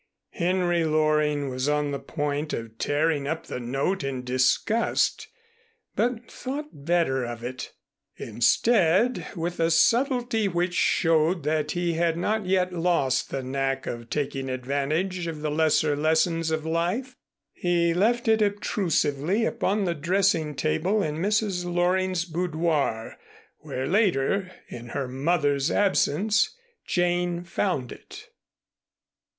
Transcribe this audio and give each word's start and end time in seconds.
Henry 0.31 0.83
Loring 0.83 1.47
was 1.51 1.69
on 1.69 1.91
the 1.91 1.99
point 1.99 2.53
of 2.53 2.79
tearing 2.79 3.27
up 3.27 3.45
the 3.45 3.59
note 3.59 4.03
in 4.03 4.23
disgust 4.23 5.27
but 5.95 6.25
thought 6.31 6.69
better 6.83 7.23
of 7.23 7.43
it. 7.43 7.73
Instead, 8.17 9.27
with 9.35 9.59
a 9.59 9.69
subtlety 9.69 10.47
which 10.47 10.73
showed 10.73 11.43
that 11.43 11.73
he 11.73 11.93
had 11.93 12.17
not 12.17 12.47
yet 12.47 12.73
lost 12.73 13.29
the 13.29 13.43
knack 13.43 13.85
of 13.85 14.09
taking 14.09 14.49
advantage 14.49 15.27
of 15.27 15.41
the 15.41 15.51
lesser 15.51 15.95
lessons 15.95 16.49
of 16.49 16.65
life, 16.65 17.15
he 17.53 17.93
left 17.93 18.27
it 18.27 18.41
obtrusively 18.41 19.45
upon 19.45 19.85
the 19.85 19.93
dressing 19.93 20.55
table 20.55 21.03
in 21.03 21.17
Mrs. 21.17 21.63
Loring's 21.71 22.25
boudoir, 22.25 23.19
where 23.59 23.85
later, 23.85 24.51
in 24.67 24.87
her 24.87 25.07
mother's 25.07 25.69
absence, 25.69 26.55
Jane 26.87 27.43
found 27.43 27.91
it. 27.91 28.29